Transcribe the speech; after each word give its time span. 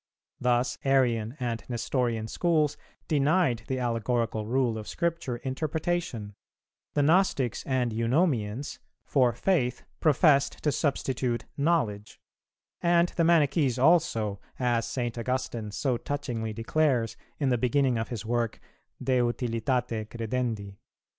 Thus 0.39 0.79
Arian 0.83 1.37
and 1.39 1.63
Nestorian 1.69 2.27
schools 2.27 2.75
denied 3.07 3.65
the 3.67 3.77
allegorical 3.77 4.47
rule 4.47 4.79
of 4.79 4.87
Scripture 4.87 5.37
interpretation; 5.37 6.33
the 6.95 7.03
Gnostics 7.03 7.63
and 7.67 7.93
Eunomians 7.93 8.79
for 9.05 9.31
Faith 9.33 9.83
professed 9.99 10.53
to 10.63 10.71
substitute 10.71 11.45
knowledge; 11.55 12.19
and 12.81 13.09
the 13.09 13.23
Manichees 13.23 13.77
also, 13.77 14.41
as 14.57 14.87
St. 14.87 15.19
Augustine 15.19 15.69
so 15.69 15.97
touchingly 15.97 16.51
declares 16.51 17.15
in 17.39 17.49
the 17.49 17.57
beginning 17.59 17.99
of 17.99 18.09
his 18.09 18.25
work 18.25 18.59
De 19.03 19.17
Utilitate 19.17 20.09
credendi. 20.09 20.77